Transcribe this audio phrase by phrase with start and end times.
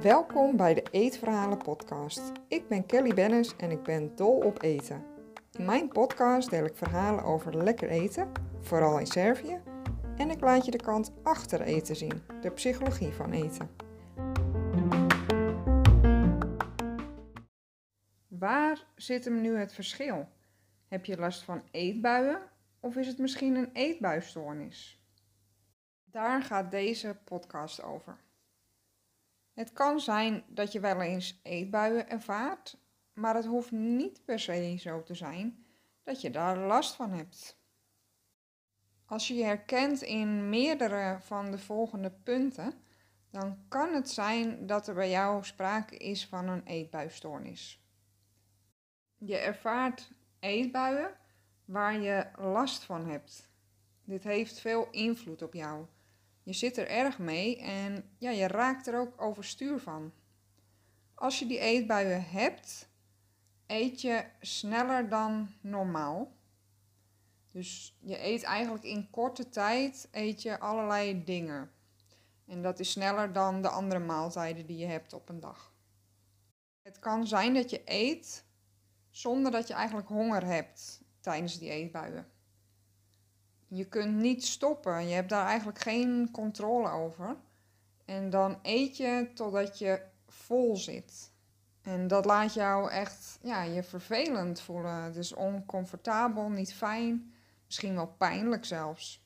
[0.00, 2.32] Welkom bij de Eetverhalen podcast.
[2.48, 5.04] Ik ben Kelly Bennis en ik ben dol op eten.
[5.52, 9.60] In mijn podcast deel ik verhalen over lekker eten, vooral in Servië,
[10.16, 13.70] en ik laat je de kant achter eten zien, de psychologie van eten.
[18.28, 20.28] Waar zit hem nu het verschil?
[20.88, 22.50] Heb je last van eetbuien
[22.82, 25.00] of is het misschien een eetbuistoornis?
[26.04, 28.18] Daar gaat deze podcast over.
[29.52, 32.78] Het kan zijn dat je wel eens eetbuien ervaart,
[33.12, 35.66] maar het hoeft niet per se zo te zijn
[36.02, 37.60] dat je daar last van hebt.
[39.04, 42.74] Als je je herkent in meerdere van de volgende punten,
[43.30, 47.84] dan kan het zijn dat er bij jou sprake is van een eetbuistoornis.
[49.16, 51.20] Je ervaart eetbuien
[51.64, 53.50] waar je last van hebt.
[54.04, 55.86] Dit heeft veel invloed op jou.
[56.42, 60.12] Je zit er erg mee en ja, je raakt er ook overstuur van.
[61.14, 62.88] Als je die eetbuien hebt,
[63.66, 66.32] eet je sneller dan normaal.
[67.50, 71.70] Dus je eet eigenlijk in korte tijd eet je allerlei dingen.
[72.46, 75.74] En dat is sneller dan de andere maaltijden die je hebt op een dag.
[76.82, 78.44] Het kan zijn dat je eet
[79.10, 82.26] zonder dat je eigenlijk honger hebt tijdens die eetbuien.
[83.68, 87.36] Je kunt niet stoppen, je hebt daar eigenlijk geen controle over.
[88.04, 91.30] En dan eet je totdat je vol zit.
[91.82, 95.12] En dat laat jou echt ja, je vervelend voelen.
[95.12, 97.34] Dus oncomfortabel, niet fijn,
[97.66, 99.22] misschien wel pijnlijk zelfs.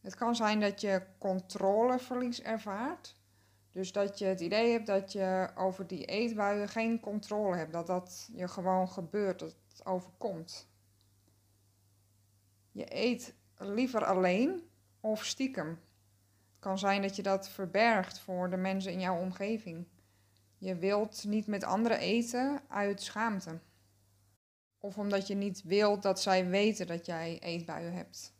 [0.00, 3.14] Het kan zijn dat je controleverlies ervaart.
[3.72, 7.72] Dus dat je het idee hebt dat je over die eetbuien geen controle hebt.
[7.72, 10.68] Dat dat je gewoon gebeurt, dat het overkomt.
[12.72, 14.68] Je eet liever alleen
[15.00, 15.68] of stiekem.
[15.68, 19.86] Het kan zijn dat je dat verbergt voor de mensen in jouw omgeving.
[20.58, 23.60] Je wilt niet met anderen eten uit schaamte.
[24.78, 28.34] Of omdat je niet wilt dat zij weten dat jij eetbuien hebt.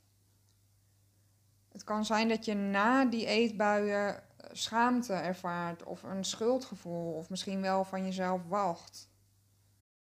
[1.72, 4.22] Het kan zijn dat je na die eetbuien
[4.52, 9.10] schaamte ervaart of een schuldgevoel of misschien wel van jezelf wacht.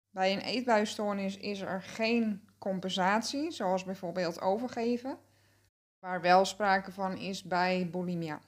[0.10, 5.18] Bij een eetbuistoornis is er geen compensatie, zoals bijvoorbeeld overgeven,
[6.00, 8.40] waar wel sprake van is bij bulimia.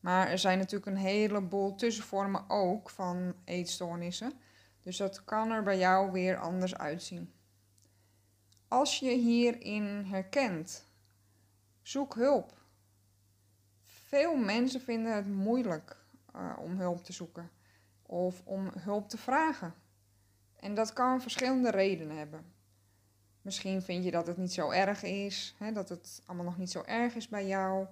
[0.00, 4.32] Maar er zijn natuurlijk een heleboel tussenvormen ook van eetstoornissen,
[4.80, 7.32] dus dat kan er bij jou weer anders uitzien.
[8.68, 10.84] Als je hierin herkent,
[11.82, 12.57] zoek hulp.
[14.08, 15.96] Veel mensen vinden het moeilijk
[16.36, 17.50] uh, om hulp te zoeken
[18.02, 19.74] of om hulp te vragen.
[20.56, 22.44] En dat kan verschillende redenen hebben.
[23.42, 26.70] Misschien vind je dat het niet zo erg is, hè, dat het allemaal nog niet
[26.70, 27.86] zo erg is bij jou,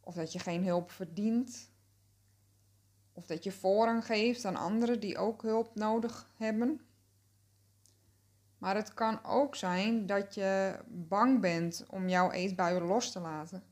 [0.00, 1.70] of dat je geen hulp verdient,
[3.12, 6.80] of dat je voorrang geeft aan anderen die ook hulp nodig hebben.
[8.58, 13.71] Maar het kan ook zijn dat je bang bent om jouw eetbuien los te laten.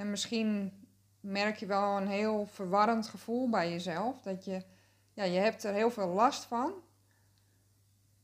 [0.00, 0.72] En misschien
[1.20, 4.20] merk je wel een heel verwarrend gevoel bij jezelf.
[4.22, 4.64] Dat je,
[5.12, 6.72] ja, je hebt er heel veel last van.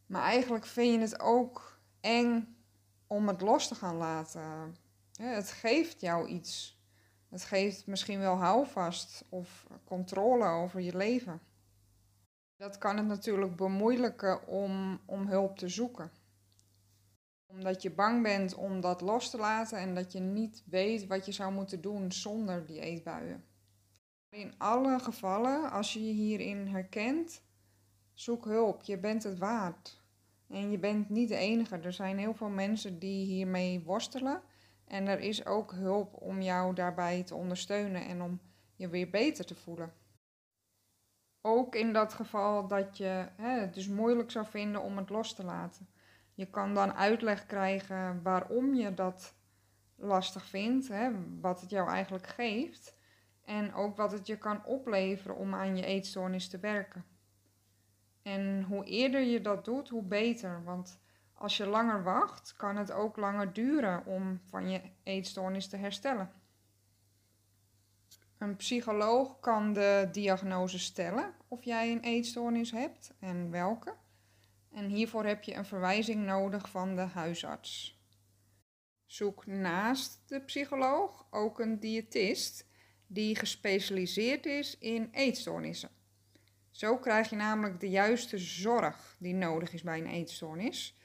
[0.07, 2.57] Maar eigenlijk vind je het ook eng
[3.07, 4.77] om het los te gaan laten.
[5.21, 6.81] Het geeft jou iets.
[7.29, 11.41] Het geeft misschien wel houvast of controle over je leven.
[12.57, 16.11] Dat kan het natuurlijk bemoeilijken om, om hulp te zoeken.
[17.56, 21.27] Omdat je bang bent om dat los te laten en dat je niet weet wat
[21.27, 23.44] je zou moeten doen zonder die eetbuien.
[24.31, 27.43] In alle gevallen, als je je hierin herkent,
[28.12, 28.83] zoek hulp.
[28.83, 30.03] Je bent het waard.
[30.49, 31.77] En je bent niet de enige.
[31.77, 34.43] Er zijn heel veel mensen die hiermee worstelen.
[34.84, 38.41] En er is ook hulp om jou daarbij te ondersteunen en om
[38.75, 39.93] je weer beter te voelen.
[41.41, 45.34] Ook in dat geval dat je hè, het dus moeilijk zou vinden om het los
[45.34, 45.89] te laten.
[46.37, 49.35] Je kan dan uitleg krijgen waarom je dat
[49.95, 51.10] lastig vindt, hè,
[51.41, 52.95] wat het jou eigenlijk geeft.
[53.45, 57.05] En ook wat het je kan opleveren om aan je eetstoornis te werken.
[58.22, 60.65] En hoe eerder je dat doet, hoe beter.
[60.65, 61.01] Want
[61.34, 66.31] als je langer wacht, kan het ook langer duren om van je eetstoornis te herstellen.
[68.39, 73.95] Een psycholoog kan de diagnose stellen of jij een eetstoornis hebt en welke.
[74.77, 78.01] En hiervoor heb je een verwijzing nodig van de huisarts.
[79.07, 82.67] Zoek naast de psycholoog ook een diëtist
[83.07, 85.91] die gespecialiseerd is in eetstoornissen.
[86.71, 90.97] Zo krijg je namelijk de juiste zorg die nodig is bij een eetstoornis.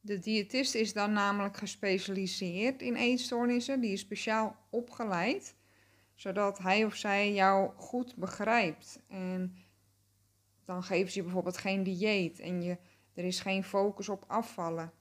[0.00, 5.56] De diëtist is dan namelijk gespecialiseerd in eetstoornissen, die is speciaal opgeleid,
[6.14, 9.00] zodat hij of zij jou goed begrijpt.
[9.08, 9.56] En
[10.70, 12.78] dan geven ze je bijvoorbeeld geen dieet en je,
[13.14, 14.92] er is geen focus op afvallen.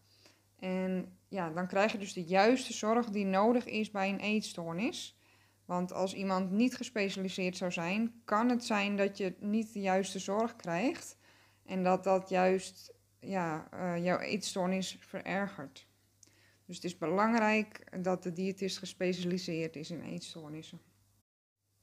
[0.60, 5.18] En ja, dan krijg je dus de juiste zorg die nodig is bij een eetstoornis.
[5.66, 10.20] Want als iemand niet gespecialiseerd zou zijn, kan het zijn dat je niet de juiste
[10.20, 11.18] zorg krijgt.
[11.66, 15.88] En dat dat juist ja, uh, jouw eetstoornis verergert.
[16.66, 20.89] Dus het is belangrijk dat de diëtist gespecialiseerd is in eetstoornissen.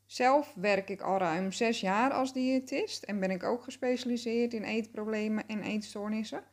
[0.07, 4.63] Zelf werk ik al ruim zes jaar als diëtist en ben ik ook gespecialiseerd in
[4.63, 6.45] eetproblemen en eetstoornissen.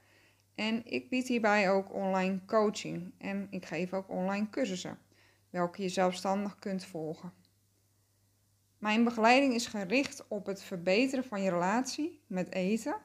[0.55, 4.99] En ik bied hierbij ook online coaching en ik geef ook online cursussen,
[5.49, 7.33] welke je zelfstandig kunt volgen.
[8.77, 12.95] Mijn begeleiding is gericht op het verbeteren van je relatie met eten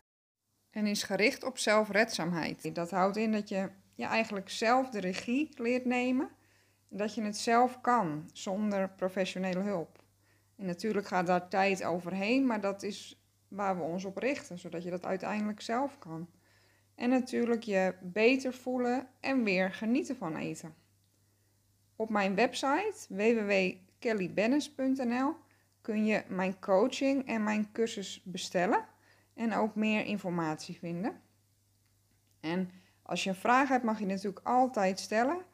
[0.70, 2.74] en is gericht op zelfredzaamheid.
[2.74, 6.30] Dat houdt in dat je, je eigenlijk zelf de regie leert nemen
[6.90, 10.06] en dat je het zelf kan zonder professionele hulp.
[10.58, 14.82] En natuurlijk gaat daar tijd overheen, maar dat is waar we ons op richten, zodat
[14.82, 16.28] je dat uiteindelijk zelf kan.
[16.94, 20.74] En natuurlijk je beter voelen en weer genieten van eten.
[21.96, 25.34] Op mijn website www.kellybennis.nl
[25.80, 28.84] kun je mijn coaching en mijn cursus bestellen
[29.34, 31.20] en ook meer informatie vinden.
[32.40, 32.70] En
[33.02, 35.44] als je een vraag hebt, mag je natuurlijk altijd stellen.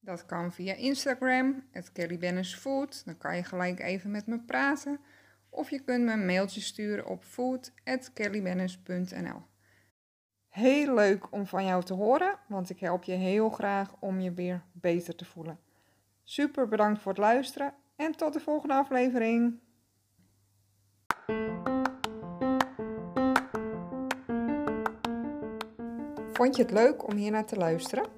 [0.00, 3.04] Dat kan via Instagram, het Kelly Food.
[3.04, 5.00] Dan kan je gelijk even met me praten.
[5.50, 9.42] Of je kunt me een mailtje sturen op food.kellybennis.nl
[10.48, 14.32] Heel leuk om van jou te horen, want ik help je heel graag om je
[14.32, 15.58] weer beter te voelen.
[16.24, 19.58] Super bedankt voor het luisteren en tot de volgende aflevering.
[26.32, 28.17] Vond je het leuk om hier naar te luisteren?